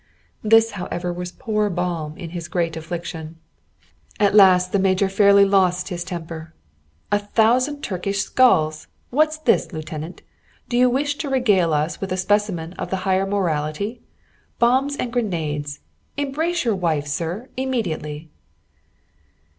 [0.43, 3.35] This, however, was poor balm to him in his great affliction.
[4.19, 6.55] At last the major fairly lost his temper.
[7.11, 8.87] "A thousand Turkish skulls!
[9.11, 10.23] What's this, lieutenant?
[10.69, 14.01] Do you wish to regale us with a specimen of the higher morality?
[14.57, 15.81] Bombs and grenades!
[16.17, 18.31] Embrace your wife, sir, immediately!"